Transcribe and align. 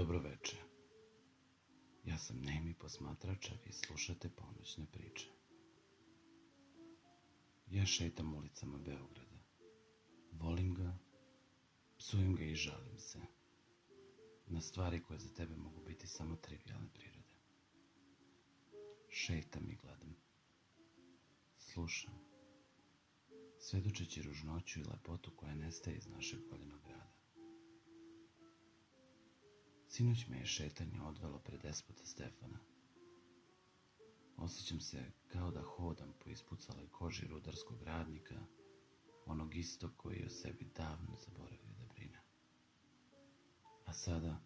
Dobroveče. 0.00 0.56
Ja 2.04 2.18
sam 2.18 2.40
Nemi 2.40 2.74
posmatrač, 2.74 3.50
a 3.50 3.54
vi 3.66 3.72
slušate 3.72 4.28
ponoćne 4.28 4.86
priče. 4.92 5.26
Ja 7.70 7.86
šetam 7.86 8.34
ulicama 8.34 8.78
Beograda. 8.78 9.38
Volim 10.32 10.74
ga, 10.74 10.98
psujem 11.98 12.34
ga 12.34 12.44
i 12.44 12.54
žalim 12.54 12.98
se. 12.98 13.20
Na 14.46 14.60
stvari 14.60 15.02
koje 15.02 15.18
za 15.18 15.34
tebe 15.34 15.56
mogu 15.56 15.80
biti 15.86 16.06
samo 16.06 16.36
trivialne 16.36 16.88
prirode. 16.94 17.34
Šetam 19.08 19.70
i 19.70 19.76
gledam. 19.76 20.16
Slušam. 21.58 22.20
Svedočeći 23.58 24.22
ružnoću 24.22 24.80
i 24.80 24.84
lepotu 24.84 25.30
koja 25.36 25.54
nestaje 25.54 25.96
iz 25.96 26.06
našeg 26.06 26.40
voljenog 26.50 26.79
Sinoć 30.00 30.26
me 30.28 30.38
je 30.38 30.46
šetanje 30.46 31.02
odvelo 31.02 31.38
pred 31.38 31.60
despota 31.62 32.04
Stefana. 32.06 32.58
Osjećam 34.36 34.80
se 34.80 35.12
kao 35.28 35.50
da 35.50 35.62
hodam 35.62 36.12
po 36.24 36.30
ispucaloj 36.30 36.88
koži 36.88 37.26
rudarskog 37.26 37.82
radnika, 37.82 38.34
onog 39.26 39.56
istog 39.56 39.90
koji 39.96 40.16
je 40.16 40.26
o 40.26 40.30
sebi 40.30 40.64
davno 40.76 41.16
zaboravio 41.16 41.74
da 41.78 41.86
brine. 41.94 42.22
A 43.86 43.92
sada, 43.92 44.40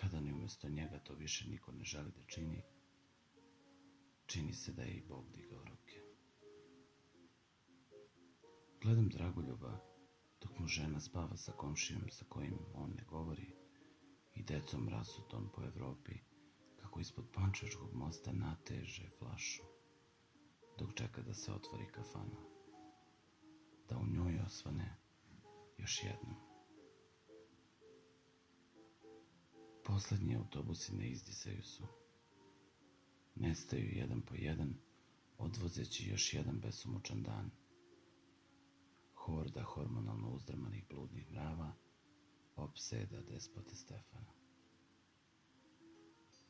kada 0.00 0.20
ni 0.20 0.32
umjesto 0.32 0.68
njega 0.68 0.98
to 0.98 1.14
više 1.14 1.48
niko 1.48 1.72
ne 1.72 1.84
želi 1.84 2.10
da 2.10 2.22
čini, 2.26 2.62
čini 4.26 4.52
se 4.52 4.72
da 4.72 4.82
je 4.82 4.94
i 4.94 5.06
Bog 5.08 5.30
digao 5.34 5.64
ruke. 5.64 6.00
Gledam 8.82 9.08
Dragoljuba 9.08 9.78
dok 10.40 10.58
mu 10.58 10.66
žena 10.66 11.00
spava 11.00 11.36
sa 11.36 11.52
komšijom 11.52 12.10
sa 12.10 12.24
kojim 12.28 12.58
on 12.74 12.90
ne 12.90 13.04
govori 13.04 13.63
i 14.34 14.42
decom 14.42 14.88
rasutom 14.88 15.48
po 15.54 15.62
Evropi, 15.62 16.12
kako 16.76 17.00
ispod 17.00 17.24
Pančačkog 17.34 17.94
mosta 17.94 18.32
nateže 18.32 19.08
flašu, 19.18 19.62
dok 20.78 20.94
čeka 20.94 21.22
da 21.22 21.34
se 21.34 21.52
otvori 21.52 21.86
kafana, 21.92 22.40
da 23.88 23.96
u 23.98 24.06
njoj 24.06 24.40
osvane 24.46 24.96
još 25.78 26.02
jednom. 26.04 26.34
Poslednji 29.84 30.36
autobusi 30.36 30.94
ne 30.96 31.10
izdisaju 31.10 31.62
su. 31.62 31.84
Nestaju 33.34 33.96
jedan 33.96 34.22
po 34.22 34.34
jedan, 34.34 34.74
odvozeći 35.38 36.10
još 36.10 36.34
jedan 36.34 36.60
besomučan 36.60 37.22
dan. 37.22 37.50
Horda 39.14 39.62
hormonalno 39.62 40.30
uzdrmanih 40.30 40.84
bludnih 40.88 41.30
mrava 41.30 41.83
opseda 42.56 43.20
despote 43.20 43.76
Stefana. 43.76 44.32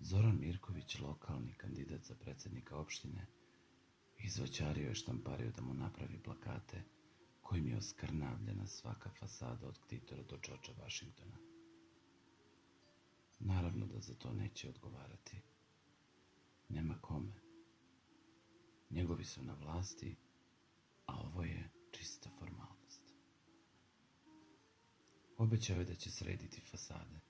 Zoran 0.00 0.38
Mirković, 0.40 0.98
lokalni 0.98 1.54
kandidat 1.54 2.04
za 2.04 2.14
predsjednika 2.14 2.76
opštine, 2.76 3.26
izvoćario 4.18 4.88
je 4.88 4.94
štampario 4.94 5.50
da 5.50 5.62
mu 5.62 5.74
napravi 5.74 6.22
plakate 6.22 6.82
kojim 7.42 7.68
je 7.68 7.76
oskrnavljena 7.76 8.66
svaka 8.66 9.10
fasada 9.10 9.68
od 9.68 9.78
Ktitora 9.78 10.22
do 10.22 10.38
Čoča 10.38 10.72
Vašingtona. 10.82 11.36
Naravno 13.40 13.86
da 13.86 14.00
za 14.00 14.14
to 14.14 14.32
neće 14.32 14.68
odgovarati. 14.68 15.36
Nema 16.68 16.94
kome. 17.00 17.32
Njegovi 18.90 19.24
su 19.24 19.42
na 19.42 19.54
vlasti, 19.54 20.16
a 21.06 21.20
ovo 21.20 21.42
je 21.42 21.70
čista 21.90 22.30
formalnost. 22.38 22.81
Obećao 25.42 25.78
je 25.78 25.84
da 25.84 25.94
će 25.94 26.10
srediti 26.10 26.60
fasade. 26.60 27.20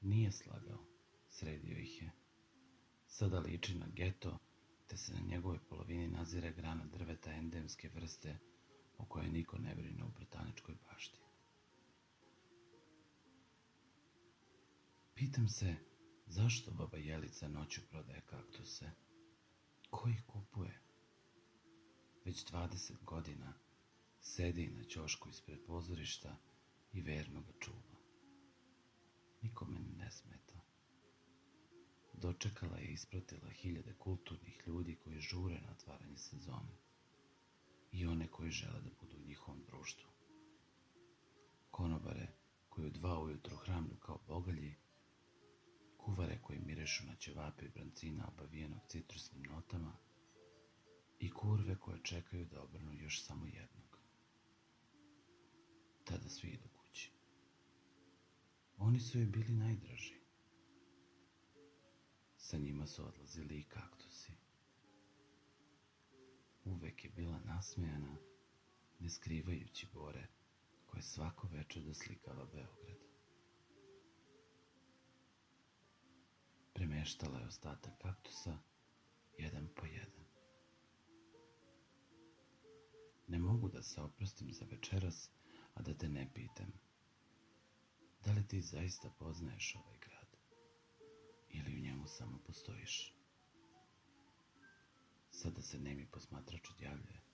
Nije 0.00 0.32
slagao, 0.32 0.84
sredio 1.28 1.78
ih 1.78 2.02
je. 2.02 2.10
Sada 3.06 3.38
liči 3.38 3.74
na 3.74 3.86
geto, 3.86 4.38
te 4.86 4.96
se 4.96 5.12
na 5.12 5.20
njegovoj 5.20 5.58
polovini 5.68 6.08
nazire 6.08 6.52
grana 6.52 6.84
drveta 6.84 7.32
endemske 7.32 7.88
vrste 7.94 8.38
o 8.98 9.04
kojoj 9.04 9.28
niko 9.28 9.58
ne 9.58 9.74
brine 9.74 10.04
u 10.04 10.10
botaničkoj 10.18 10.74
bašti. 10.90 11.20
Pitam 15.14 15.48
se 15.48 15.74
zašto 16.26 16.70
baba 16.70 16.98
Jelica 16.98 17.48
noću 17.48 17.80
prodaje 17.90 18.20
kaktuse? 18.20 18.90
Ko 19.90 20.08
ih 20.08 20.22
kupuje? 20.26 20.80
Već 22.24 22.44
20 22.52 23.04
godina 23.04 23.54
sedi 24.20 24.66
na 24.66 24.84
ćošku 24.84 25.28
ispred 25.28 25.58
pozorišta 25.66 26.36
i 26.92 27.00
verno 27.00 27.40
ga 27.40 27.52
čuva. 27.60 27.96
Nikome 29.42 29.80
ne 29.80 30.10
smeta. 30.10 30.60
Dočekala 32.12 32.78
je 32.78 32.84
i 32.84 32.92
ispratila 32.92 33.50
hiljade 33.50 33.94
kulturnih 33.98 34.62
ljudi 34.66 34.96
koji 35.04 35.20
žure 35.20 35.60
na 35.60 35.70
otvaranje 35.70 36.18
sezone 36.18 36.76
i 37.92 38.06
one 38.06 38.28
koji 38.28 38.50
žele 38.50 38.80
da 38.80 38.90
budu 39.00 39.16
u 39.16 39.26
njihovom 39.26 39.62
društvu. 39.66 40.10
Konobare 41.70 42.28
koji 42.68 42.86
u 42.86 42.90
dva 42.90 43.20
ujutro 43.20 43.56
hramlju 43.56 43.96
kao 43.96 44.18
bogalji, 44.28 44.74
kuvare 45.96 46.38
koji 46.42 46.58
mirešu 46.58 47.06
na 47.06 47.16
ćevape 47.16 47.64
i 47.64 47.68
brancina 47.68 48.28
obavijenog 48.28 48.80
citrusnim 48.88 49.42
notama 49.42 49.92
i 51.18 51.30
kurve 51.30 51.76
koje 51.76 52.02
čekaju 52.02 52.46
da 52.46 52.62
obrnu 52.62 52.92
još 52.92 53.24
samo 53.24 53.46
jednog. 53.46 53.98
Tada 56.04 56.28
svi 56.28 56.48
idu. 56.48 56.79
Oni 58.80 59.00
su 59.00 59.18
joj 59.18 59.26
bili 59.26 59.52
najdraži. 59.52 60.14
Sa 62.36 62.58
njima 62.58 62.86
su 62.86 63.06
odlazili 63.06 63.58
i 63.58 63.64
kaktusi. 63.64 64.32
Uvek 66.64 67.04
je 67.04 67.10
bila 67.10 67.40
nasmejana, 67.44 68.16
ne 69.00 69.10
skrivajući 69.10 69.86
bore 69.94 70.26
koje 70.86 71.02
svako 71.02 71.48
večer 71.48 71.82
doslikava 71.82 72.44
Beograd. 72.44 72.98
Premeštala 76.72 77.38
je 77.38 77.46
ostatak 77.46 77.98
kaktusa 78.02 78.58
jedan 79.38 79.68
po 79.76 79.86
jedan. 79.86 80.24
Ne 83.28 83.38
mogu 83.38 83.68
da 83.68 83.82
se 83.82 84.00
oprostim 84.00 84.52
za 84.52 84.64
večeras, 84.64 85.30
a 85.74 85.82
da 85.82 85.94
te 85.94 86.08
ne 86.08 86.30
pitam. 86.34 86.89
Da 88.24 88.32
li 88.32 88.48
ti 88.48 88.60
zaista 88.60 89.10
poznaješ 89.18 89.74
ovaj 89.74 89.98
grad? 89.98 90.36
Ili 91.48 91.76
u 91.76 91.80
njemu 91.80 92.06
samo 92.06 92.38
postojiš? 92.46 93.14
Sada 95.30 95.62
se 95.62 95.78
nemi 95.78 96.06
posmatrač 96.06 96.70
odjavljuje. 96.70 97.29